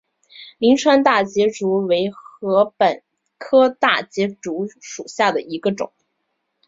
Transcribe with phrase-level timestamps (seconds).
[0.57, 2.09] 灵川大节竹为
[2.39, 3.03] 禾本
[3.37, 5.91] 科大节竹属下的一个种。